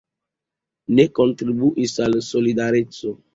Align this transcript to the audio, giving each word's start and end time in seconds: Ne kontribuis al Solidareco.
Ne 0.99 1.05
kontribuis 1.19 1.93
al 2.07 2.19
Solidareco. 2.31 3.15